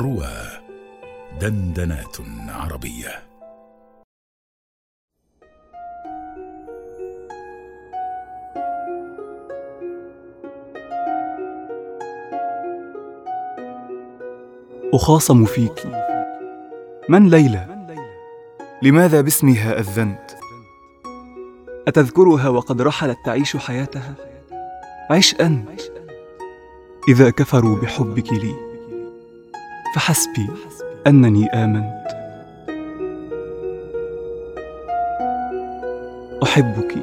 روى 0.00 0.32
دندنات 1.40 2.16
عربية. 2.48 3.22
أخاصم 14.94 15.44
فيك 15.44 15.86
من 17.08 17.28
ليلى؟ 17.30 17.86
لماذا 18.82 19.20
باسمها 19.20 19.80
أذنت؟ 19.80 20.30
أتذكرها 21.88 22.48
وقد 22.48 22.82
رحلت 22.82 23.18
تعيش 23.24 23.56
حياتها؟ 23.56 24.14
عش 25.10 25.34
أنت 25.34 25.80
إذا 27.08 27.30
كفروا 27.30 27.80
بحبك 27.80 28.32
لي. 28.32 28.69
فحسبي 29.94 30.48
أنني 31.06 31.46
آمنت. 31.46 32.06
أحبك 36.42 36.94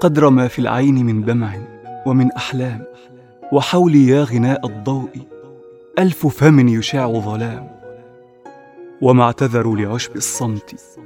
قدر 0.00 0.30
ما 0.30 0.48
في 0.48 0.58
العين 0.58 1.06
من 1.06 1.24
دمع 1.24 1.58
ومن 2.06 2.32
أحلام 2.32 2.84
وحولي 3.52 4.06
يا 4.06 4.24
غناء 4.24 4.66
الضوء 4.66 5.10
ألف 5.98 6.26
فم 6.26 6.68
يشاع 6.68 7.12
ظلام. 7.12 7.80
وما 9.00 9.24
اعتذروا 9.24 9.76
لعشب 9.76 10.16
الصمت 10.16 10.98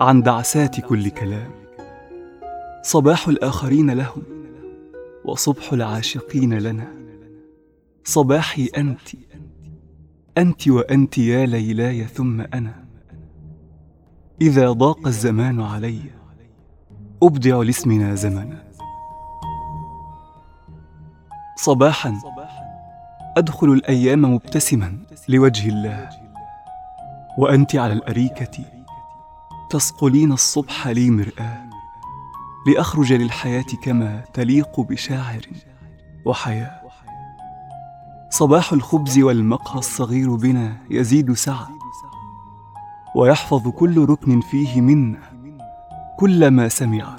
عن 0.00 0.22
دعسات 0.22 0.80
كل 0.80 1.08
كلام. 1.08 1.50
صباح 2.82 3.28
الآخرين 3.28 3.90
لهم 3.90 4.22
وصبح 5.24 5.72
العاشقين 5.72 6.58
لنا. 6.58 6.94
صباحي 8.04 8.70
أنت 8.76 9.08
أنت 10.38 10.68
وأنت 10.68 11.18
يا 11.18 11.46
ليلاي 11.46 12.04
ثم 12.04 12.40
أنا. 12.40 12.84
إذا 14.40 14.72
ضاق 14.72 15.06
الزمان 15.06 15.60
علي 15.60 16.00
أبدع 17.22 17.56
لاسمنا 17.56 18.14
زمنا. 18.14 18.62
صباحا 21.56 22.20
أدخل 23.36 23.66
الأيام 23.66 24.22
مبتسما 24.34 24.98
لوجه 25.28 25.68
الله. 25.68 26.10
وأنت 27.38 27.76
على 27.76 27.92
الأريكة 27.92 28.64
تصقلين 29.70 30.32
الصبح 30.32 30.88
لي 30.88 31.10
مرآة. 31.10 31.70
لأخرج 32.66 33.12
للحياة 33.12 33.64
كما 33.82 34.24
تليق 34.32 34.80
بشاعر 34.80 35.46
وحياة. 36.24 36.83
صباح 38.38 38.72
الخبز 38.72 39.18
والمقهى 39.18 39.78
الصغير 39.78 40.34
بنا 40.34 40.76
يزيد 40.90 41.32
سعة 41.32 41.68
ويحفظ 43.16 43.68
كل 43.68 44.04
ركن 44.04 44.40
فيه 44.40 44.80
منا 44.80 45.18
كل 46.18 46.48
ما 46.48 46.68
سمع. 46.68 47.16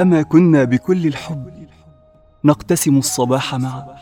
أما 0.00 0.22
كنا 0.22 0.64
بكل 0.64 1.06
الحب 1.06 1.50
نقتسم 2.44 2.98
الصباح 2.98 3.54
معا. 3.54 3.96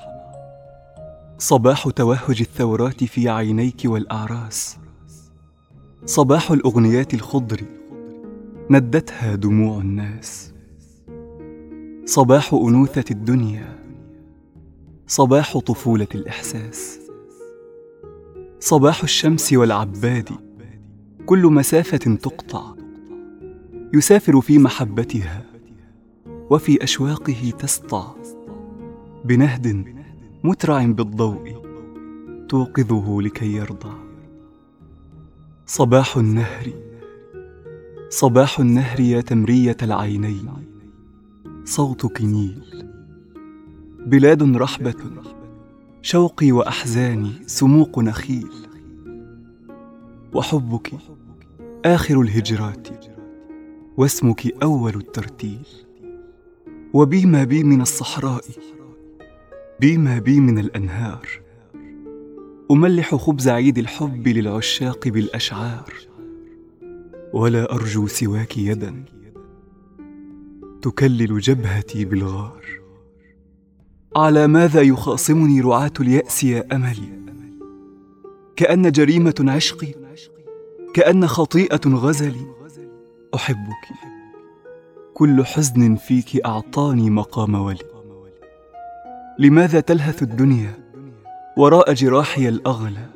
صباح 1.39 1.89
توهج 1.89 2.41
الثورات 2.41 3.05
في 3.05 3.29
عينيك 3.29 3.83
والأعراس. 3.85 4.79
صباح 6.07 6.51
الأغنيات 6.51 7.15
الخضر 7.15 7.63
ندتها 8.71 9.35
دموع 9.35 9.79
الناس. 9.79 10.53
صباح 12.05 12.55
أنوثة 12.55 13.05
الدنيا 13.11 13.82
صباح 15.13 15.59
طفولة 15.59 16.07
الإحساس. 16.15 17.01
صباح 18.61 19.03
الشمس 19.03 19.53
والعباد. 19.53 20.29
كل 21.27 21.47
مسافة 21.47 21.97
تقطع. 21.97 22.75
يسافر 23.95 24.41
في 24.41 24.59
محبتها. 24.59 25.47
وفي 26.51 26.85
أشواقه 26.85 27.53
تسطع. 27.59 28.15
بنهد 29.25 29.85
مترع 30.45 30.85
بالضوء. 30.85 31.63
توقظه 32.49 33.23
لكي 33.23 33.53
يرضى. 33.53 33.97
صباح 35.67 36.17
النهر. 36.17 36.73
صباح 38.09 38.61
النهر 38.61 39.01
يا 39.01 39.21
تمرية 39.21 39.77
العينين. 39.83 40.49
صوتك 41.65 42.23
نيل. 42.23 42.82
بلاد 44.07 44.57
رحبة. 44.57 44.95
شوقي 46.03 46.53
وأحزاني 46.53 47.33
سموق 47.47 47.99
نخيل. 47.99 48.51
وحبك 50.35 50.93
آخر 51.85 52.21
الهجرات 52.21 52.89
واسمك 53.97 54.63
أول 54.63 54.97
الترتيل. 54.97 55.67
وبي 56.93 57.27
ما 57.27 57.45
بي 57.45 57.65
من 57.65 57.81
الصحراء 57.81 58.45
بي 59.81 59.99
ما 59.99 60.19
بي 60.19 60.41
من 60.41 60.59
الأنهار. 60.59 61.29
أملح 62.71 63.15
خبز 63.15 63.49
عيد 63.49 63.79
الحب 63.79 64.29
للعشاق 64.29 65.09
بالأشعار. 65.09 65.93
ولا 67.33 67.75
أرجو 67.75 68.07
سواك 68.07 68.59
يدا 68.59 69.05
تكلل 70.83 71.39
جبهتي 71.39 72.05
بالغار. 72.05 72.82
على 74.17 74.47
ماذا 74.47 74.81
يخاصمني 74.81 75.61
رعاة 75.61 75.93
اليأس 76.01 76.45
يا 76.45 76.65
أملي؟ 76.73 77.23
كأن 78.57 78.93
جريمة 78.93 79.45
عشقي 79.49 79.95
كأن 80.95 81.27
خطيئة 81.27 81.81
غزلي. 81.87 82.47
أحبك 83.35 83.89
كل 85.15 85.45
حزن 85.45 85.97
فيك 85.97 86.47
أعطاني 86.47 87.11
مقام 87.11 87.55
ولي. 87.55 87.79
لماذا 89.39 89.81
تلهث 89.81 90.23
الدنيا 90.23 90.73
وراء 91.57 91.93
جراحي 91.93 92.49
الأغلى 92.49 93.07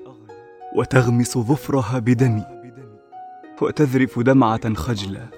وتغمس 0.76 1.38
ظفرها 1.38 1.98
بدمي 1.98 2.44
وتذرف 3.62 4.18
دمعة 4.18 4.74
خجله 4.74 5.28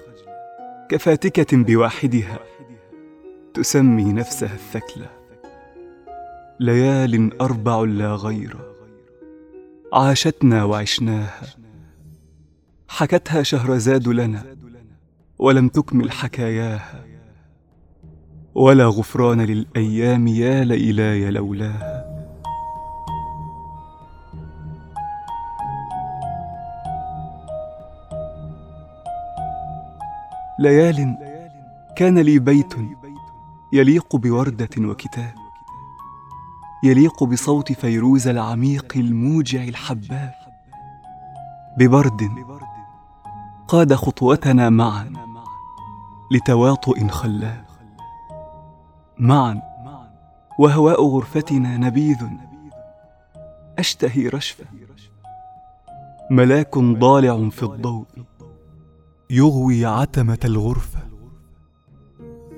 كفاتكة 0.89 1.57
بواحدها 1.57 2.39
تسمي 3.53 4.13
نفسها 4.13 4.53
الثكلى؟ 4.53 5.18
ليال 6.59 7.41
أربع 7.41 7.79
لا 7.79 8.15
غير. 8.15 8.57
عاشتنا 9.93 10.63
وعشناها. 10.63 11.41
حكتها 12.87 13.43
شهرزاد 13.43 14.07
لنا 14.07 14.45
ولم 15.39 15.67
تكمل 15.67 16.11
حكاياها. 16.11 17.05
ولا 18.55 18.85
غفران 18.85 19.41
للأيام 19.41 20.27
يا 20.27 20.63
ليلاي 20.63 21.31
لولاها. 21.31 22.05
ليال 30.59 31.17
كان 31.95 32.19
لي 32.19 32.39
بيت 32.39 32.73
يليق 33.73 34.15
بوردة 34.15 34.69
وكتاب. 34.77 35.38
يليق 36.83 37.23
بصوت 37.23 37.71
فيروز 37.71 38.27
العميق 38.27 38.93
الموجع 38.95 39.63
الحباب. 39.63 40.33
ببرد 41.77 42.29
قاد 43.67 43.93
خطوتنا 43.93 44.69
معا 44.69 45.13
لتواطؤ 46.31 47.07
خلاب. 47.07 47.65
معا 49.19 49.61
وهواء 50.59 51.05
غرفتنا 51.05 51.77
نبيذ. 51.77 52.23
أشتهي 53.79 54.27
رشفة. 54.27 54.65
ملاك 56.31 56.77
ضالع 56.77 57.49
في 57.49 57.63
الضوء. 57.63 58.05
يغوي 59.29 59.85
عتمة 59.85 60.39
الغرفة. 60.45 60.99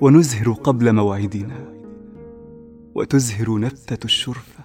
ونزهر 0.00 0.52
قبل 0.52 0.92
موعدنا. 0.92 1.71
وتزهر 2.94 3.58
نبتة 3.58 4.04
الشرفة. 4.04 4.64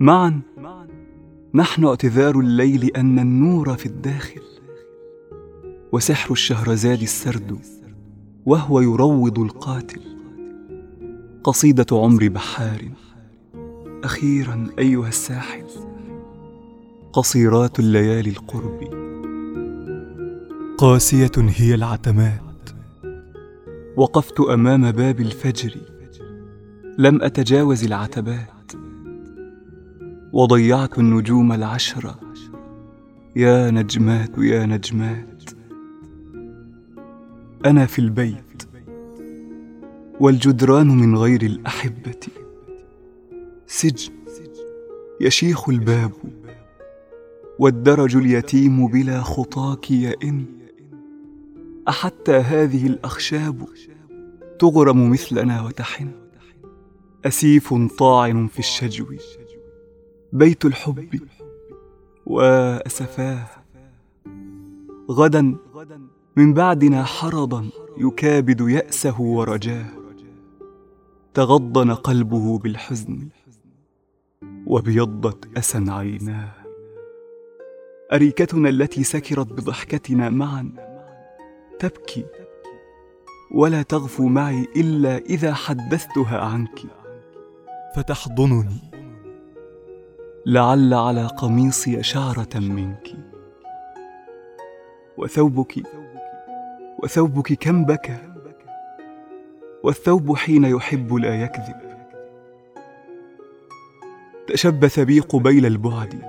معا 0.00 0.40
نحن 1.54 1.84
اعتذار 1.84 2.40
الليل 2.40 2.90
أن 2.96 3.18
النور 3.18 3.76
في 3.76 3.86
الداخل 3.86 4.42
وسحر 5.92 6.32
الشهرزاد 6.32 7.02
السرد 7.02 7.58
وهو 8.46 8.80
يروض 8.80 9.38
القاتل. 9.38 10.00
قصيدة 11.44 11.86
عمر 11.92 12.28
بحار. 12.28 12.82
أخيرا 14.04 14.66
أيها 14.78 15.08
الساحل 15.08 15.66
قصيرات 17.12 17.78
الليالي 17.78 18.30
القرب. 18.30 18.80
قاسية 20.78 21.32
هي 21.36 21.74
العتمات 21.74 22.70
وقفت 23.96 24.40
أمام 24.40 24.90
باب 24.90 25.20
الفجر. 25.20 25.99
لم 26.98 27.22
أتجاوز 27.22 27.84
العتبات 27.84 28.72
وضيعت 30.32 30.98
النجوم 30.98 31.52
العشرة 31.52 32.20
يا 33.36 33.70
نجمات 33.70 34.30
يا 34.38 34.66
نجمات 34.66 35.50
أنا 37.66 37.86
في 37.86 37.98
البيت 37.98 38.62
والجدران 40.20 40.86
من 40.86 41.16
غير 41.16 41.42
الأحبة. 41.42 42.20
سجن 43.66 44.12
يشيخ 45.20 45.68
الباب 45.68 46.12
والدرج 47.58 48.16
اليتيم 48.16 48.86
بلا 48.86 49.20
خطاك 49.20 49.90
يئن. 49.90 50.44
أحتى 51.88 52.32
هذه 52.32 52.86
الأخشاب 52.86 53.68
تغرم 54.58 55.10
مثلنا 55.10 55.62
وتحن. 55.62 56.29
أسيف 57.26 57.74
طاعن 57.98 58.46
في 58.46 58.58
الشجو. 58.58 59.06
بيت 60.32 60.64
الحب 60.64 61.20
وأسفاه. 62.26 63.46
غدا 65.10 65.56
من 66.36 66.54
بعدنا 66.54 67.04
حرضا 67.04 67.68
يكابد 67.98 68.60
يأسه 68.60 69.20
ورجاه. 69.20 69.86
تغضن 71.34 71.90
قلبه 71.94 72.58
بالحزن 72.58 73.28
وابيضت 74.66 75.58
أسا 75.58 75.84
عيناه. 75.88 76.52
أريكتنا 78.12 78.68
التي 78.68 79.04
سكرت 79.04 79.52
بضحكتنا 79.52 80.30
معا 80.30 80.72
تبكي. 81.78 82.24
ولا 83.54 83.82
تغفو 83.82 84.28
معي 84.28 84.68
إلا 84.76 85.18
إذا 85.18 85.54
حدثتها 85.54 86.38
عنك. 86.38 86.99
فتحضنني. 87.94 88.80
لعل 90.46 90.94
على 90.94 91.26
قميصي 91.26 92.02
شعرة 92.02 92.48
منك. 92.54 93.08
وثوبك 95.16 95.82
وثوبك 97.02 97.52
كم 97.52 97.84
بكى 97.84 98.18
والثوب 99.84 100.36
حين 100.36 100.64
يحب 100.64 101.14
لا 101.14 101.42
يكذب. 101.42 101.90
تشبث 104.46 105.00
بي 105.00 105.20
قبيل 105.20 105.66
البعد. 105.66 106.22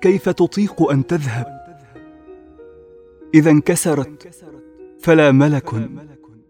كيف 0.00 0.28
تطيق 0.28 0.90
أن 0.90 1.06
تذهب؟ 1.06 1.60
إذا 3.34 3.50
انكسرت 3.50 4.44
فلا 5.00 5.32
ملك 5.32 5.90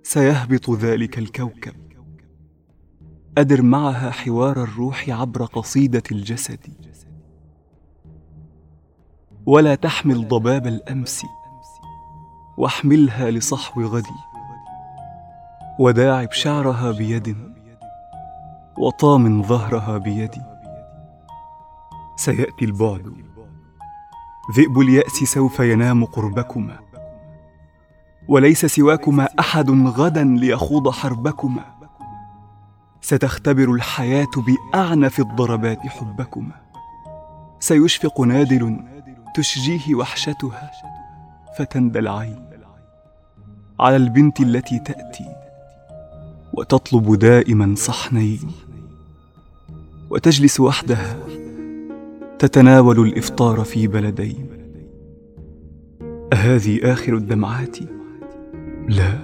سيهبط 0.02 0.70
ذلك 0.70 1.18
الكوكب. 1.18 1.89
أدر 3.38 3.62
معها 3.62 4.10
حوار 4.10 4.62
الروح 4.62 5.10
عبر 5.10 5.44
قصيدة 5.44 6.02
الجسد. 6.12 6.60
ولا 9.46 9.74
تحمل 9.74 10.28
ضباب 10.28 10.66
الأمس 10.66 11.26
واحملها 12.58 13.30
لصحو 13.30 13.82
غدي. 13.82 14.20
وداعب 15.78 16.32
شعرها 16.32 16.92
بيد 16.92 17.36
وطامن 18.78 19.42
ظهرها 19.42 19.98
بيدي 19.98 20.42
سيأتي 22.16 22.64
البعد. 22.64 23.14
ذئب 24.56 24.80
اليأس 24.80 25.12
سوف 25.12 25.60
ينام 25.60 26.04
قربكما. 26.04 26.78
وليس 28.28 28.66
سواكما 28.66 29.28
أحد 29.40 29.70
غدا 29.70 30.24
ليخوض 30.24 30.90
حربكما. 30.90 31.79
ستختبر 33.00 33.72
الحياة 33.74 34.30
بأعنف 34.36 35.20
الضربات 35.20 35.78
حبكما 35.78 36.60
سيشفق 37.60 38.20
نادل 38.20 38.76
تشجيه 39.34 39.94
وحشتها 39.94 40.70
فتندى 41.58 41.98
العين 41.98 42.50
على 43.80 43.96
البنت 43.96 44.40
التي 44.40 44.78
تأتي 44.78 45.36
وتطلب 46.52 47.18
دائما 47.18 47.74
صحنين. 47.76 48.52
وتجلس 50.10 50.60
وحدها 50.60 51.16
تتناول 52.38 53.00
الإفطار 53.00 53.64
في 53.64 53.86
بلدين. 53.86 54.48
اهذه 56.32 56.92
آخر 56.92 57.16
الدمعات؟ 57.16 57.76
لا 58.88 59.18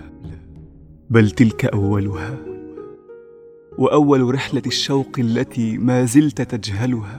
بل 1.11 1.31
تلك 1.31 1.65
أولها. 1.65 2.56
وأول 3.79 4.35
رحلة 4.35 4.63
الشوق 4.67 5.19
التي 5.19 5.79
ما 5.79 6.05
زلت 6.05 6.43
تجهلها. 6.43 7.19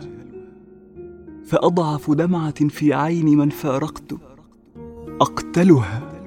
فأضعف 1.45 2.11
دمعة 2.11 2.67
في 2.67 2.93
عين 2.93 3.37
من 3.37 3.49
فارقت. 3.49 4.13
أقتلها. 5.21 6.21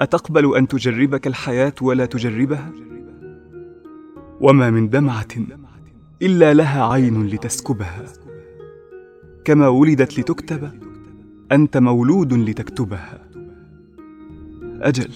أتقبل 0.00 0.56
أن 0.56 0.68
تجربك 0.68 1.26
الحياة 1.26 1.74
ولا 1.82 2.06
تجربها؟ 2.06 2.72
وما 4.40 4.70
من 4.70 4.88
دمعة 4.88 5.28
إلا 6.22 6.54
لها 6.54 6.84
عين 6.84 7.26
لتسكبها. 7.26 8.04
كما 9.44 9.68
ولدت 9.68 10.18
لتكتب 10.18 10.70
أنت 11.52 11.76
مولود 11.76 12.32
لتكتبها. 12.32 13.28
أجل 14.62 15.10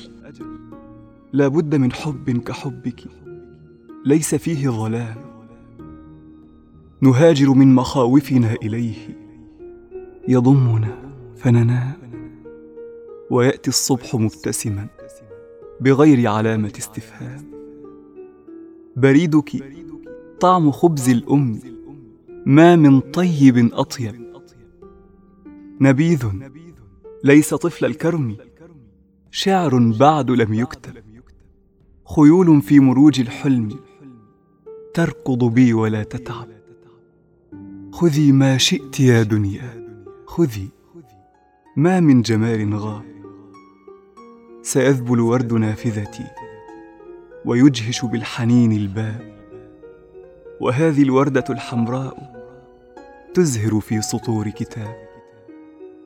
لا 1.32 1.48
بد 1.48 1.74
من 1.74 1.92
حب 1.92 2.30
كحبك. 2.30 3.04
ليس 4.06 4.34
فيه 4.34 4.68
ظلام. 4.68 5.16
نهاجر 7.00 7.50
من 7.50 7.74
مخاوفنا 7.74 8.54
إليه. 8.54 9.18
يضمنا 10.28 10.98
فننام 11.36 11.96
ويأتي 13.30 13.68
الصبح 13.70 14.14
مبتسما 14.14 14.86
بغير 15.80 16.28
علامة 16.28 16.72
استفهام. 16.78 17.44
بريدك 18.96 19.50
طعم 20.40 20.70
خبز 20.70 21.08
الأم. 21.08 21.60
ما 22.46 22.76
من 22.76 23.00
طيب 23.00 23.70
أطيب. 23.72 24.14
نبيذ 25.80 26.26
ليس 27.24 27.54
طفل 27.54 27.86
الكرم. 27.86 28.36
شعر 29.30 29.92
بعد 30.00 30.30
لم 30.30 30.54
يكتب. 30.54 30.92
خيول 32.16 32.62
في 32.62 32.80
مروج 32.80 33.20
الحلم. 33.20 33.68
تركض 34.94 35.44
بي 35.44 35.72
ولا 35.72 36.02
تتعب. 36.02 36.48
خذي 37.92 38.32
ما 38.32 38.58
شئت 38.58 39.00
يا 39.00 39.22
دنيا 39.22 40.00
خذي. 40.26 40.68
ما 41.76 42.00
من 42.00 42.22
جمال 42.22 42.74
غاب. 42.74 43.04
سيذبل 44.62 45.20
ورد 45.20 45.52
نافذتي 45.52 46.26
ويجهش 47.44 48.04
بالحنين 48.04 48.72
الباب. 48.72 49.34
وهذه 50.60 51.02
الوردة 51.02 51.44
الحمراء 51.50 52.44
تزهر 53.34 53.80
في 53.80 54.02
سطور 54.02 54.48
كتاب. 54.48 54.96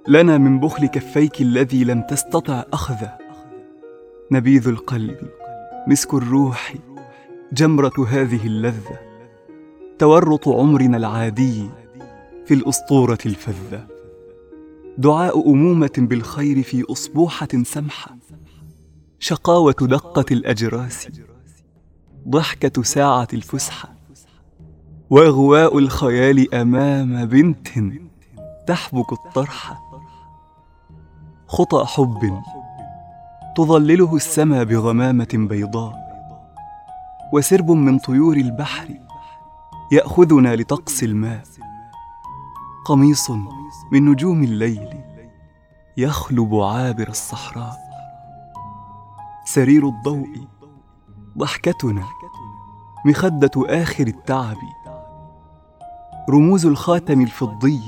لنا 0.08 0.38
من 0.38 0.60
بخل 0.60 0.86
كفيك 0.86 1.40
الذي 1.40 1.84
لم 1.84 2.02
تستطع 2.02 2.64
أخذه. 2.72 3.18
نبيذ 4.32 4.68
القلب 4.68 5.18
مسك 5.86 6.14
الروح 6.14 6.74
جمرة 7.52 8.06
هذه 8.08 8.46
اللذة 8.46 8.98
تورط 9.98 10.48
عمرنا 10.48 10.96
العادي 10.96 11.70
في 12.46 12.54
الأسطورة 12.54 13.18
الفذة. 13.26 13.86
دعاء 14.98 15.50
أمومة 15.50 15.90
بالخير 15.98 16.62
في 16.62 16.84
أصبوحة 16.92 17.48
سمحة 17.62 18.16
شقاوة 19.18 19.76
دقة 19.80 20.24
الأجراس 20.30 21.08
ضحكة 22.28 22.82
ساعة 22.82 23.28
الفسحة 23.32 23.88
وأغواء 25.10 25.78
الخيال 25.78 26.54
أمام 26.54 27.24
بنت 27.24 27.68
تحبك 28.66 29.12
الطرحه 29.12 29.80
خطى 31.46 31.84
حب 31.86 32.42
تظلله 33.56 34.16
السما 34.16 34.62
بغمامة 34.62 35.28
بيضاء. 35.34 36.07
وسرب 37.32 37.70
من 37.70 37.98
طيور 37.98 38.36
البحر 38.36 38.88
يأخذنا 39.92 40.56
لطقس 40.56 41.02
الماء. 41.02 41.42
قميص 42.86 43.30
من 43.92 44.04
نجوم 44.04 44.42
الليل 44.42 45.00
يخلب 45.96 46.54
عابر 46.54 47.08
الصحراء. 47.08 47.78
سرير 49.44 49.88
الضوء 49.88 50.46
ضحكتنا 51.38 52.04
مخدة 53.04 53.50
آخر 53.56 54.06
التعب. 54.06 54.56
رموز 56.30 56.66
الخاتم 56.66 57.20
الفضي 57.20 57.80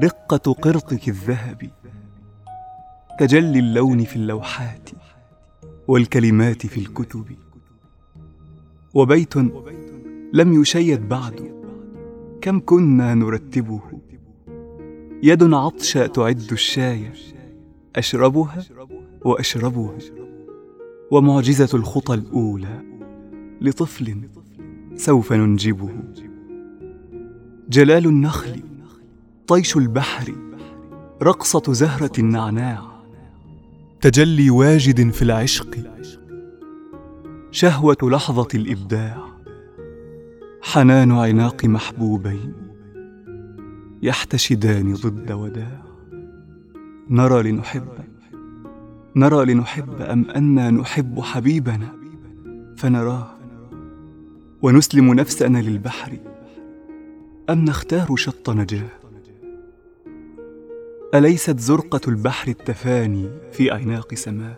رقة 0.00 0.52
قرطك 0.52 1.08
الذهب. 1.08 1.70
تجلي 3.18 3.58
اللون 3.58 4.04
في 4.04 4.16
اللوحات 4.16 4.90
والكلمات 5.88 6.66
في 6.66 6.80
الكتب. 6.80 7.43
وبيت 8.94 9.36
لم 10.32 10.60
يشيد 10.60 11.08
بعد. 11.08 11.54
كم 12.40 12.60
كنا 12.60 13.14
نرتبه. 13.14 13.80
يد 15.22 15.54
عطشى 15.54 16.08
تعد 16.08 16.52
الشاي. 16.52 17.10
أشربها 17.96 18.64
وأشربه 19.24 19.98
ومعجزة 21.10 21.78
الخطى 21.78 22.14
الأولى. 22.14 22.82
لطفل 23.60 24.16
سوف 24.96 25.32
ننجبه. 25.32 25.90
جلال 27.68 28.06
النخل 28.06 28.62
طيش 29.46 29.76
البحر 29.76 30.34
رقصة 31.22 31.72
زهرة 31.72 32.12
النعناع. 32.18 32.82
تجلي 34.00 34.50
واجد 34.50 35.10
في 35.10 35.22
العشق. 35.22 35.76
شهوة 37.54 37.96
لحظة 38.02 38.48
الإبداع. 38.54 39.16
حنان 40.62 41.12
عناق 41.12 41.64
محبوبين 41.64 42.52
يحتشدان 44.02 44.94
ضد 44.94 45.32
وداع. 45.32 45.82
نرى 47.10 47.52
لنحب 47.52 47.88
نرى 49.16 49.54
لنحب 49.54 50.00
أم 50.00 50.30
أنا 50.30 50.70
نحب 50.70 51.20
حبيبنا؟ 51.20 51.88
فنراه. 52.76 53.30
ونسلم 54.62 55.14
نفسنا 55.14 55.58
للبحر 55.58 56.18
أم 57.50 57.64
نختار 57.64 58.16
شط 58.16 58.50
نجاة؟ 58.50 58.90
أليست 61.14 61.58
زرقة 61.60 62.00
البحر 62.08 62.48
التفاني 62.48 63.28
في 63.52 63.72
أعناق 63.72 64.14
سماه 64.14 64.56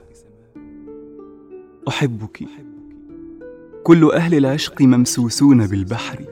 أحبك 1.89 2.43
كل 3.87 4.13
أهل 4.13 4.35
العشق 4.35 4.83
ممسوسون 4.83 5.67
بالبحر. 5.67 6.25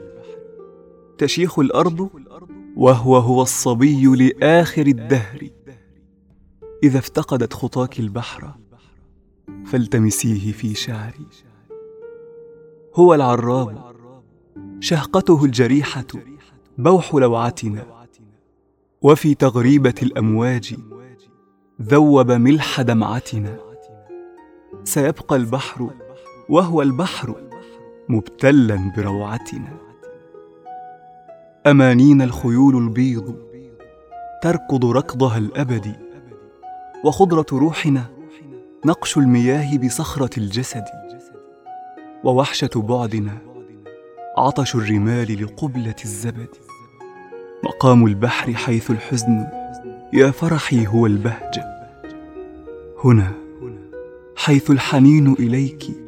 تشيخ 1.17 1.59
الأرض 1.59 2.09
وهو 2.75 3.17
هو 3.17 3.41
الصبي 3.41 4.05
لآخر 4.05 4.87
الدهر. 4.87 5.49
إذا 6.83 6.99
افتقدت 6.99 7.53
خطاك 7.53 7.99
البحر 7.99 8.55
فالتمسيه 9.65 10.51
في 10.51 10.73
شعري. 10.73 11.27
هو 12.95 13.13
العراب 13.13 13.95
شهقته 14.79 15.45
الجريحة 15.45 16.07
بوح 16.77 17.15
لوعتنا. 17.15 17.85
وفي 19.01 19.35
تغريبة 19.35 19.95
الأمواج 20.03 20.75
ذوب 21.81 22.31
ملح 22.31 22.81
دمعتنا. 22.81 23.57
سيبقى 24.83 25.35
البحر 25.35 26.04
وهو 26.49 26.81
البحر 26.81 27.35
مبتلا 28.09 28.91
بروعتنا. 28.97 29.77
أمانينا 31.67 32.23
الخيول 32.23 32.75
البيض 32.75 33.35
تركض 34.41 34.85
ركضها 34.85 35.37
الأبدي 35.37 35.93
وخضرة 37.05 37.45
روحنا 37.51 38.05
نقش 38.85 39.17
المياه 39.17 39.77
بصخرة 39.77 40.29
الجسد 40.39 40.83
ووحشة 42.23 42.69
بعدنا 42.75 43.37
عطش 44.37 44.75
الرمال 44.75 45.43
لقبلة 45.43 45.95
الزبد. 46.03 46.49
مقام 47.63 48.05
البحر 48.05 48.53
حيث 48.53 48.91
الحزن 48.91 49.47
يا 50.13 50.31
فرحي 50.31 50.87
هو 50.87 51.05
البهجة. 51.05 51.65
هنا 53.03 53.31
حيث 54.35 54.71
الحنين 54.71 55.33
إليك 55.33 56.04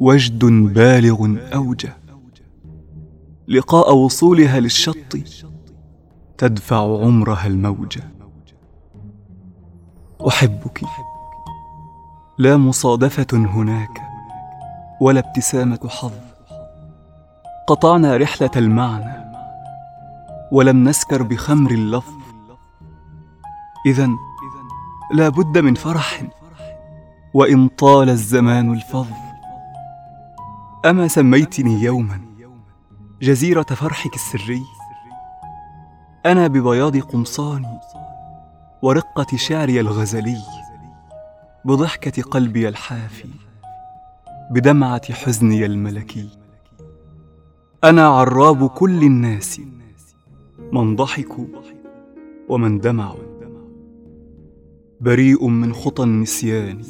وجد 0.00 0.44
بالغ 0.44 1.36
أوجه 1.54 1.96
لقاء 3.48 3.94
وصولها 3.94 4.60
للشط 4.60 5.16
تدفع 6.38 6.76
عمرها 6.76 7.46
الموجة 7.46 8.10
أحبك. 10.28 10.80
لا 12.38 12.56
مصادفة 12.56 13.26
هناك 13.32 14.02
ولا 15.00 15.20
ابتسامة 15.20 15.88
حظ. 15.88 16.12
قطعنا 17.66 18.16
رحلة 18.16 18.50
المعنى 18.56 19.24
ولم 20.52 20.88
نسكر 20.88 21.22
بخمر 21.22 21.70
اللفظ. 21.70 22.14
إذا 23.86 24.08
لا 25.14 25.28
بد 25.28 25.58
من 25.58 25.74
فرح 25.74 26.22
وإن 27.34 27.68
طال 27.68 28.10
الزمان 28.10 28.72
الفظ. 28.72 29.29
أما 30.86 31.08
سميتني 31.08 31.82
يوما 31.82 32.20
جزيرة 33.22 33.62
فرحك 33.62 34.14
السري 34.14 34.62
أنا 36.26 36.46
ببياض 36.46 36.96
قمصاني 36.96 37.80
ورقة 38.82 39.36
شعري 39.36 39.80
الغزلي 39.80 40.36
بضحكة 41.64 42.22
قلبي 42.22 42.68
الحافي 42.68 43.28
بدمعة 44.50 45.12
حزني 45.12 45.66
الملكي. 45.66 46.28
أنا 47.84 48.08
عراب 48.08 48.68
كل 48.68 49.02
الناس 49.02 49.60
من 50.72 50.96
ضحكوا 50.96 51.46
ومن 52.48 52.78
دمعوا. 52.78 53.30
بريء 55.00 55.46
من 55.46 55.72
خطى 55.72 56.02
النسيان 56.02 56.82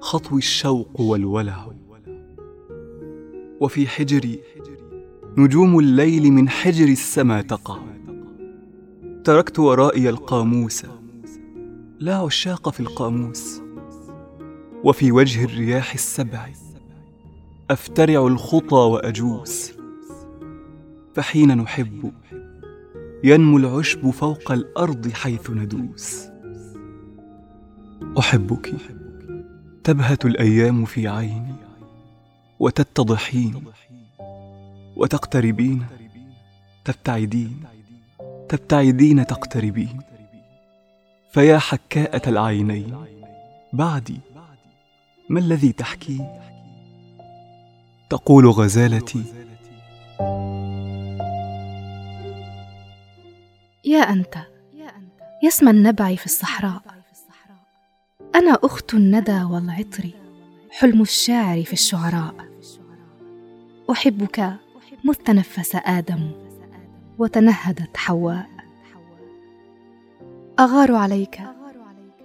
خطو 0.00 0.36
الشوق 0.36 1.00
والولع 1.00 1.79
وفي 3.60 3.88
حجري. 3.88 4.40
نجوم 5.38 5.78
الليل 5.78 6.32
من 6.32 6.48
حجر 6.48 6.88
السما 6.88 7.42
تقع. 7.42 7.78
تركت 9.24 9.58
ورائي 9.58 10.08
القاموس. 10.08 10.86
لا 11.98 12.14
عشاق 12.14 12.68
في 12.68 12.80
القاموس. 12.80 13.62
وفي 14.84 15.12
وجه 15.12 15.44
الرياح 15.44 15.94
السبع. 15.94 16.50
أفترع 17.70 18.26
الخطى 18.26 18.76
وأجوس. 18.76 19.72
فحين 21.14 21.56
نحب. 21.56 22.12
ينمو 23.24 23.56
العشب 23.56 24.10
فوق 24.10 24.52
الأرض 24.52 25.08
حيث 25.08 25.50
ندوس. 25.50 26.26
أحبك. 28.18 28.74
تبهت 29.84 30.24
الأيام 30.24 30.84
في 30.84 31.08
عيني. 31.08 31.59
وتتضحين 32.60 33.64
وتقتربين 34.96 35.86
تبتعدين 36.84 37.64
تبتعدين 38.48 39.26
تقتربين. 39.26 40.00
فيا 41.32 41.58
حكاءة 41.58 42.28
العينين 42.28 43.04
بعدي 43.72 44.20
ما 45.28 45.40
الذي 45.40 45.72
تحكين 45.72 46.28
تقول 48.10 48.46
غزالتي. 48.46 49.24
يا 53.84 53.98
أنت 53.98 54.36
اسم 55.48 55.68
النبع 55.68 56.14
في 56.14 56.26
الصحراء. 56.26 56.82
أنا 58.34 58.58
أخت 58.64 58.94
الندى 58.94 59.42
والعطر 59.42 60.10
حلم 60.70 61.02
الشاعر 61.02 61.64
في 61.64 61.72
الشعراء. 61.72 62.49
أحبك. 63.90 64.54
مذ 65.04 65.14
تنفس 65.14 65.76
آدم 65.76 66.30
وتنهدت 67.18 67.96
حواء. 67.96 68.46
أغار 70.58 70.94
عليك. 70.94 71.40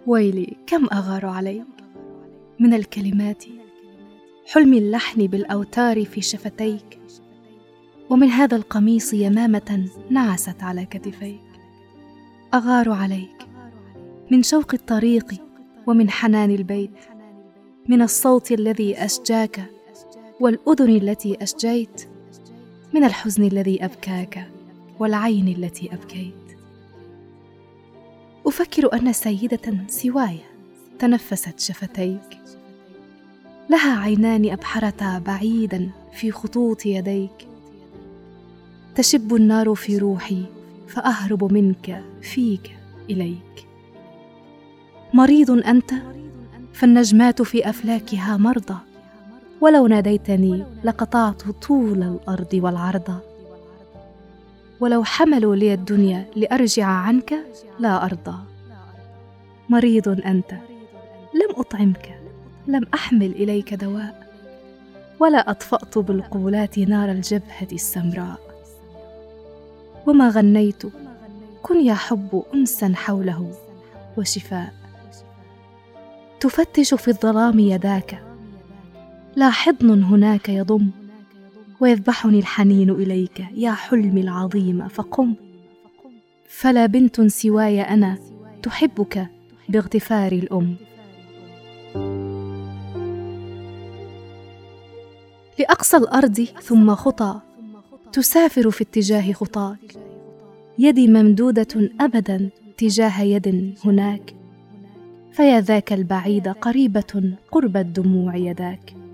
ويلي 0.08 0.58
كم 0.68 0.86
أغار 0.94 1.26
عليك 1.26 1.66
من 2.60 2.74
الكلمات 2.74 3.44
حلم 4.54 4.74
اللحن 4.74 5.28
بالأوتار 5.28 6.06
في 6.06 6.22
شفتيك. 6.22 7.00
ومن 8.10 8.28
هذا 8.28 8.58
القميص 8.58 9.14
يمامة 9.14 9.88
نعست 10.10 10.64
على 10.64 10.86
كتفيك. 10.86 11.42
أغار 12.54 12.90
عليك. 12.90 13.48
من 14.32 14.44
شوق 14.44 14.74
الطريق 14.74 15.34
ومن 15.88 16.10
حنان 16.10 16.52
البيت. 16.52 17.00
من 17.90 18.02
الصوت 18.02 18.52
الذي 18.52 19.06
أشجاك 19.06 19.75
والأذن 20.40 20.90
التي 20.90 21.44
أشجيت 21.44 22.08
من 22.94 23.04
الحزن 23.04 23.44
الذي 23.44 23.86
أبكاك 23.86 24.48
والعين 25.00 25.48
التي 25.48 25.94
أبكيت. 25.94 26.58
أفكر 28.46 28.94
أن 28.94 29.14
سيدة 29.14 29.86
سواي 29.88 30.38
تنفست 31.00 31.60
شفتيك. 31.60 32.40
لها 33.70 34.00
عينان 34.00 34.52
أبحرتا 34.52 35.20
بعيدا 35.20 35.90
في 36.14 36.32
خطوط 36.32 36.86
يديك. 36.86 37.48
تشب 38.96 39.36
النار 39.36 39.76
في 39.76 39.98
روحي 39.98 40.46
فأهرب 40.88 41.54
منك 41.54 42.04
فيك 42.22 42.78
إليك. 43.10 43.68
مريض 45.14 45.52
أنت 45.52 45.92
فالنجمات 46.74 47.42
في 47.42 47.70
أفلاكها 47.70 48.38
مرضى. 48.38 48.78
ولو 49.66 49.88
ناديتني 49.88 50.66
لقطعت 50.84 51.42
طول 51.50 52.04
الأرض 52.04 52.54
والعرض. 52.54 53.20
ولو 54.80 55.04
حملوا 55.04 55.56
لي 55.56 55.74
الدنيا 55.74 56.26
لأرجع 56.36 56.86
عنك 56.86 57.36
لا 57.80 58.06
أرضى. 58.06 58.38
مريض 59.70 60.10
أنت 60.10 60.52
لم 61.34 61.56
أطعمك 61.58 62.20
لم 62.68 62.84
أحمل 62.94 63.32
إليك 63.32 63.74
دواء. 63.74 64.28
ولا 65.20 65.52
أطفأت 65.52 65.98
بالقولات 65.98 66.80
نار 66.80 67.12
الجبهة 67.12 67.68
السمراء. 67.72 68.40
وما 70.08 70.30
غنيت 70.30 70.84
كن 71.64 71.86
يا 71.86 71.94
حب 71.94 72.44
انسا 72.54 72.94
حوله 72.96 73.52
وشفاء. 74.18 74.74
تفتش 76.40 76.94
في 76.94 77.08
الظلام 77.08 77.60
يداك 77.60 78.25
لا 79.36 79.50
حضن 79.50 80.04
هناك 80.04 80.50
يضم 80.50 80.90
ويذبحني 81.80 82.40
الحنين 82.40 82.90
إليك 82.90 83.46
يا 83.54 83.72
حلمي 83.72 84.22
العظيم 84.22 84.88
فقم. 84.88 85.34
فلا 86.50 86.86
بنت 86.86 87.22
سواي 87.22 87.82
أنا 87.82 88.18
تحبك 88.64 89.28
باغتفار 89.70 90.32
الأم. 90.32 90.76
لأقصى 95.60 95.98
الأرض 95.98 96.48
ثم 96.62 96.96
خطى 96.96 97.40
تسافر 98.12 98.72
في 98.72 98.84
اتجاه 98.84 99.34
خطاك. 99.34 99.98
يدي 100.80 101.08
ممدودة 101.08 101.90
ابدا 102.00 102.50
تجاه 102.78 103.22
يد 103.22 103.76
هناك. 103.86 104.36
فيا 105.32 105.62
ذاك 105.62 105.94
البعيد 105.94 106.48
قريبة 106.48 107.34
قرب 107.52 107.78
الدموع 107.78 108.36
يداك. 108.36 109.05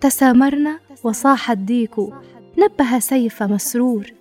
تسامرنا 0.00 0.78
وصاح 1.04 1.50
الديك 1.50 1.94
نبه 2.58 2.98
سيف 2.98 3.42
مسرور 3.42 4.12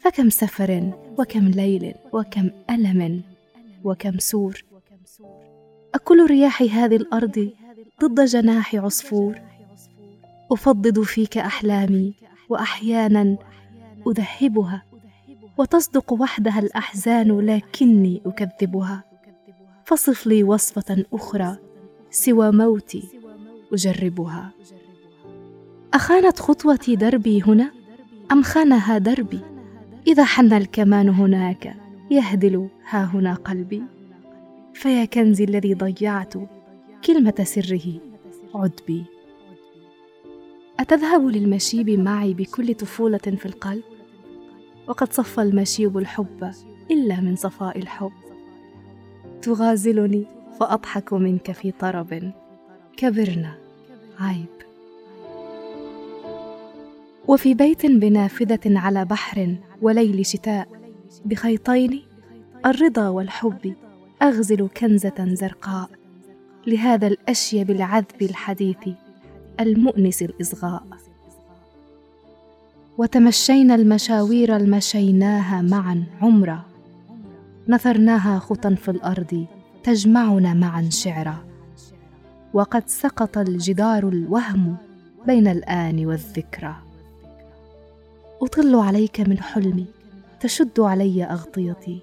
فكم 0.00 0.30
سفر 0.30 0.92
وكم 1.18 1.48
ليل 1.48 1.94
وكم 2.12 2.50
ألم 2.70 3.22
وكم 3.84 4.18
سور. 4.18 4.64
أكل 5.94 6.26
رياح 6.26 6.62
هذه 6.62 6.96
الأرض 6.96 7.50
ضد 8.02 8.24
جناح 8.24 8.74
عصفور. 8.74 9.34
افضض 10.52 11.00
فيك 11.00 11.38
أحلامي 11.38 12.14
وأحيانا 12.48 13.36
أذهبها 14.06 14.82
وتصدق 15.58 16.12
وحدها 16.12 16.58
الأحزان 16.58 17.40
لكني 17.40 18.22
أكذبها. 18.26 19.04
فصف 19.84 20.26
لي 20.26 20.44
وصفة 20.44 21.04
أخرى 21.12 21.56
سوى 22.10 22.50
موتي 22.50 23.15
أجربها. 23.72 24.50
أخانت 25.94 26.40
خطوتي 26.40 26.96
دربي 26.96 27.42
هنا؟ 27.42 27.70
أم 28.32 28.42
خانها 28.42 28.98
دربي؟ 28.98 29.40
إذا 30.06 30.24
حن 30.24 30.52
الكمان 30.52 31.08
هناك 31.08 31.76
يهدل 32.10 32.68
ها 32.88 33.04
هنا 33.04 33.34
قلبي. 33.34 33.82
فيا 34.74 35.04
كنزي 35.04 35.44
الذي 35.44 35.74
ضيعت 35.74 36.34
كلمة 37.04 37.34
سره 37.42 38.00
عدبي. 38.54 39.04
أتذهب 40.80 41.26
للمشيب 41.26 41.90
معي 41.90 42.34
بكل 42.34 42.74
طفولة 42.74 43.18
في 43.18 43.46
القلب؟ 43.46 43.82
وقد 44.88 45.12
صفى 45.12 45.42
المشيب 45.42 45.98
الحب 45.98 46.50
إلا 46.90 47.20
من 47.20 47.36
صفاء 47.36 47.78
الحب. 47.78 48.12
تغازلني 49.42 50.26
فأضحك 50.60 51.12
منك 51.12 51.52
في 51.52 51.70
طرب. 51.70 52.32
كبرنا. 52.96 53.54
عيب. 54.20 54.46
وفي 57.28 57.54
بيت 57.54 57.86
بنافذة 57.86 58.78
على 58.78 59.04
بحر 59.04 59.56
وليل 59.82 60.26
شتاء 60.26 60.68
بخيطين 61.24 62.02
الرضا 62.66 63.08
والحب 63.08 63.74
أغزل 64.22 64.68
كنزة 64.76 65.34
زرقاء. 65.34 65.90
لهذا 66.66 67.06
الأشيب 67.06 67.70
العذب 67.70 68.22
الحديث 68.22 68.88
المؤنس 69.60 70.22
الإصغاء. 70.22 70.86
وتمشينا 72.98 73.74
المشاوير 73.74 74.56
المشيناها 74.56 75.62
معا 75.62 76.04
عمرا 76.22 76.62
نثرناها 77.68 78.38
خطا 78.38 78.74
في 78.74 78.90
الأرض 78.90 79.46
تجمعنا 79.84 80.54
معا 80.54 80.88
شعرا 80.90 81.45
وقد 82.54 82.88
سقط 82.88 83.38
الجدار 83.38 84.08
الوهم 84.08 84.76
بين 85.26 85.48
الآن 85.48 86.06
والذكرى. 86.06 86.76
أطل 88.42 88.74
عليك 88.74 89.20
من 89.20 89.42
حلمي 89.42 89.86
تشد 90.40 90.80
علي 90.80 91.24
أغطيتي 91.24 92.02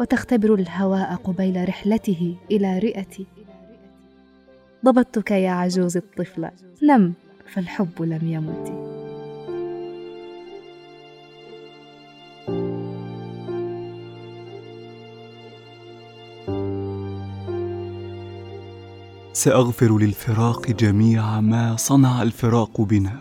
وتختبر 0.00 0.54
الهواء 0.54 1.14
قبيل 1.14 1.68
رحلته 1.68 2.36
إلى 2.50 2.78
رئتي. 2.78 3.26
ضبطتك 4.84 5.30
يا 5.30 5.50
عجوز 5.50 5.96
الطفله 5.96 6.50
نم 6.82 7.12
فالحب 7.46 8.02
لم 8.02 8.28
يمت. 8.28 8.93
سأغفر 19.34 19.98
للفراق 19.98 20.70
جميع 20.70 21.40
ما 21.40 21.76
صنع 21.76 22.22
الفراق 22.22 22.80
بنا. 22.80 23.18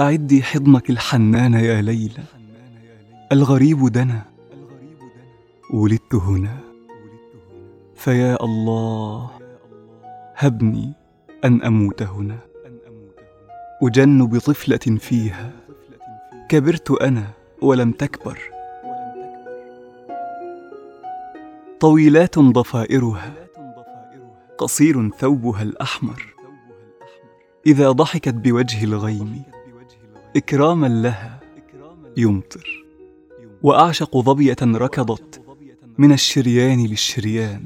أعدي 0.00 0.42
حضنك 0.42 0.90
الحنان 0.90 1.54
يا 1.54 1.82
ليلى. 1.82 2.24
الغريب 3.32 3.88
دنا. 3.88 4.22
ولدت 5.72 6.14
هنا. 6.14 6.58
فيا 7.94 8.44
الله 8.44 9.30
هبني 10.36 10.92
أن 11.44 11.62
أموت 11.62 12.02
هنا. 12.02 12.38
أجن 13.82 14.26
بطفلة 14.26 14.98
فيها. 14.98 15.50
كبرت 16.48 16.90
أنا 16.90 17.26
ولم 17.62 17.92
تكبر. 17.92 18.38
طويلات 21.80 22.38
ضفائرها. 22.38 23.45
قصير 24.58 25.10
ثوبها 25.10 25.62
الأحمر. 25.62 26.34
إذا 27.66 27.90
ضحكت 27.90 28.34
بوجه 28.34 28.84
الغيم 28.84 29.42
إكراما 30.36 30.86
لها 30.86 31.40
يمطر. 32.16 32.84
وأعشق 33.62 34.16
ظبية 34.16 34.56
ركضت 34.62 35.42
من 35.98 36.12
الشريان 36.12 36.86
للشريان. 36.86 37.64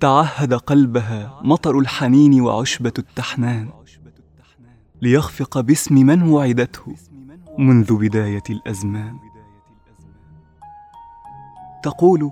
تعهد 0.00 0.54
قلبها 0.54 1.40
مطر 1.44 1.78
الحنين 1.78 2.40
وعشبة 2.40 2.92
التحنان. 2.98 3.70
ليخفق 5.02 5.60
باسم 5.60 5.94
من 5.94 6.22
وعدته 6.22 6.94
منذ 7.58 7.96
بداية 7.96 8.42
الأزمان. 8.50 9.18
تقول 11.82 12.30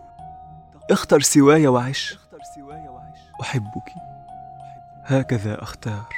اختر 0.91 1.21
سواي 1.21 1.67
وعش. 1.67 2.19
أحبك. 3.41 3.93
هكذا 5.05 5.63
أختار. 5.63 6.15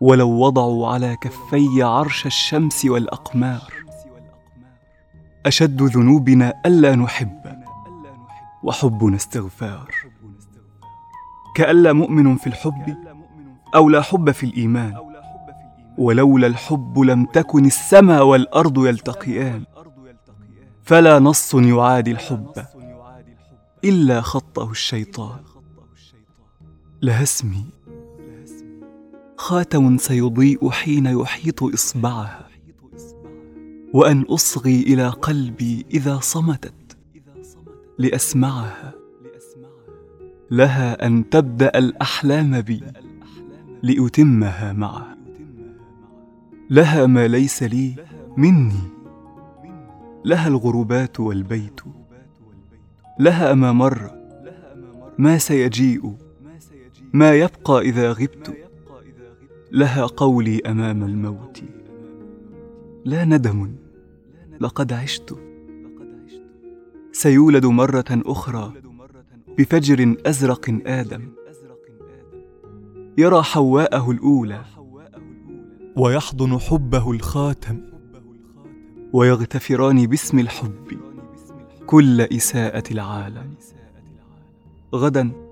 ولو 0.00 0.30
وضعوا 0.30 0.88
على 0.88 1.16
كفي 1.16 1.82
عرش 1.82 2.26
الشمس 2.26 2.84
والأقمار 2.84 3.72
أشد 5.46 5.82
ذنوبنا 5.82 6.52
ألا 6.66 6.94
نحب 6.96 7.62
وحبنا 8.62 9.16
استغفار. 9.16 9.90
كألا 11.56 11.92
مؤمن 11.92 12.36
في 12.36 12.46
الحب 12.46 12.96
أو 13.74 13.88
لا 13.88 14.02
حب 14.02 14.30
في 14.30 14.46
الإيمان 14.46 14.96
ولولا 15.98 16.46
الحب 16.46 16.98
لم 16.98 17.24
تكن 17.24 17.64
السما 17.64 18.20
والأرض 18.20 18.86
يلتقيان 18.86 19.64
فلا 20.82 21.18
نص 21.18 21.54
يعادي 21.54 22.10
الحب 22.10 22.52
إلا 23.84 24.20
خطه 24.20 24.70
الشيطان. 24.70 25.51
لها 27.02 27.22
اسمي 27.22 27.64
خاتم 29.36 29.96
سيضيء 29.98 30.70
حين 30.70 31.06
يحيط 31.06 31.62
إصبعها 31.62 32.48
وأن 33.94 34.22
أصغي 34.22 34.82
إلى 34.82 35.08
قلبي 35.08 35.86
إذا 35.90 36.18
صمتت 36.18 36.96
لاسمعها 37.98 38.92
لها 40.50 41.06
أن 41.06 41.30
تبدأ 41.30 41.78
الأحلام 41.78 42.60
بي 42.60 42.82
لأتمها 43.82 44.72
معها 44.72 45.16
لها 46.70 47.06
ما 47.06 47.28
ليس 47.28 47.62
لي 47.62 47.94
مني. 48.36 48.80
لها 50.24 50.48
الغربات 50.48 51.20
والبيت. 51.20 51.80
لها 53.18 53.54
ما 53.54 53.72
مر 53.72 54.10
ما 55.18 55.38
سيجيء. 55.38 56.16
ما 57.12 57.34
يبقى 57.34 57.80
إذا 57.80 58.12
غبت. 58.12 58.56
لها 59.72 60.06
قولي 60.06 60.60
أمام 60.66 61.02
الموت. 61.02 61.62
لا 63.04 63.24
ندم. 63.24 63.74
لقد 64.60 64.92
عشت. 64.92 65.38
سيولد 67.12 67.66
مرة 67.66 68.04
أخرى 68.10 68.72
بفجر 69.58 70.16
أزرق 70.26 70.80
آدم. 70.86 71.28
يرى 73.18 73.42
حواءه 73.42 74.10
الأولى. 74.10 74.64
ويحضن 75.96 76.58
حبه 76.58 77.10
الخاتم. 77.10 77.80
ويغتفران 79.12 80.06
باسم 80.06 80.38
الحب. 80.38 81.00
كل 81.86 82.20
إساءة 82.20 82.92
العالم. 82.92 83.54
غدا. 84.94 85.51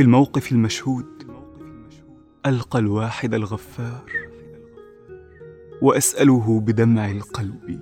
في 0.00 0.04
الموقف 0.04 0.52
المشهود. 0.52 1.06
ألقى 2.46 2.78
الواحد 2.78 3.34
الغفار. 3.34 4.12
وأسأله 5.82 6.60
بدمع 6.60 7.10
القلب 7.10 7.80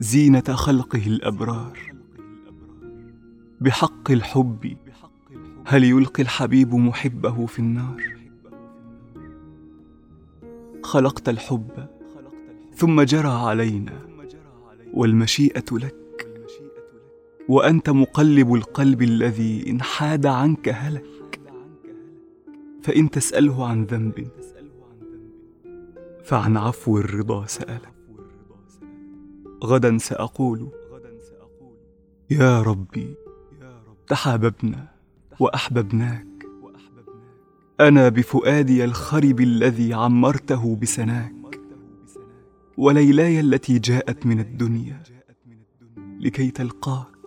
زينة 0.00 0.42
خلقه 0.48 1.06
الأبرار. 1.06 1.78
بحق 3.60 4.10
الحب 4.10 4.76
هل 5.66 5.84
يلقي 5.84 6.22
الحبيب 6.22 6.74
محبه 6.74 7.46
في 7.46 7.58
النار؟ 7.58 8.02
خلقت 10.82 11.28
الحب 11.28 11.88
ثم 12.74 13.02
جرى 13.02 13.28
علينا 13.28 14.06
والمشيئة 14.94 15.64
لك. 15.72 16.07
وأنت 17.48 17.90
مقلب 17.90 18.54
القلب 18.54 19.02
الذي 19.02 19.70
ان 19.70 19.82
حاد 19.82 20.26
عنك 20.26 20.68
هلك. 20.68 21.40
فإن 22.82 23.10
تسأله 23.10 23.66
عن 23.66 23.84
ذنب 23.84 24.28
فعن 26.24 26.56
عفو 26.56 26.98
الرضا 26.98 27.46
سألك. 27.46 27.92
غدا 29.64 29.98
سأقول 29.98 30.68
يا 32.30 32.62
ربي 32.62 33.14
تحاببنا 34.08 34.88
وأحببناك. 35.40 36.26
أنا 37.80 38.08
بفؤادي 38.08 38.84
الخرب 38.84 39.40
الذي 39.40 39.94
عمرته 39.94 40.76
بسناك. 40.76 41.60
وليلاي 42.76 43.40
التي 43.40 43.78
جاءت 43.78 44.26
من 44.26 44.40
الدنيا 44.40 45.02
لكي 46.20 46.50
تلقاك. 46.50 47.17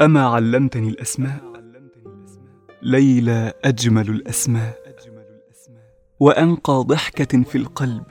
أما 0.00 0.26
علمتني 0.26 0.88
الأسماء 0.88 1.42
ليلى 2.82 3.52
أجمل 3.64 4.10
الأسماء. 4.10 4.78
وأنقى 6.20 6.84
ضحكة 6.86 7.42
في 7.42 7.58
القلب 7.58 8.04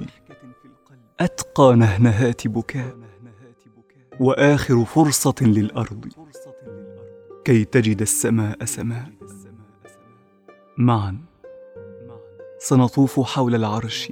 أتقى 1.20 1.76
نهنهات 1.76 2.48
بكاء. 2.48 2.98
وآخر 4.20 4.86
فرصة 4.86 5.36
للأرض 5.42 6.06
كي 7.46 7.66
تجد 7.66 8.02
السماء 8.02 8.66
سماء. 8.66 9.10
معا 10.78 11.18
سنطوف 12.60 13.20
حول 13.20 13.56
العرش 13.56 14.12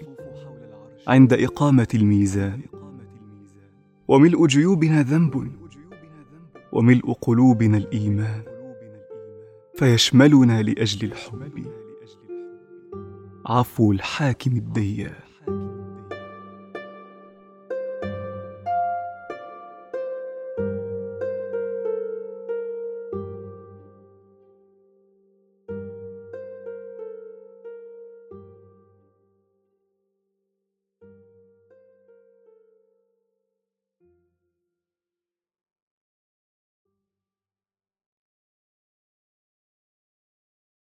عند 1.08 1.34
إقامة 1.34 1.88
الميزان. 1.94 2.62
وملء 4.08 4.46
جيوبنا 4.46 5.02
ذنب 5.02 5.52
وملء 6.76 7.14
قلوبنا 7.14 7.78
الإيمان 7.78 8.44
فيشملنا 9.76 10.62
لأجل 10.62 11.08
الحب. 11.08 11.66
عفو 13.46 13.92
الحاكم 13.92 14.52
الديان. 14.52 15.25